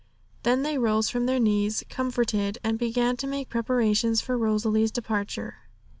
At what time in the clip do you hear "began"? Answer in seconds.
2.79-3.17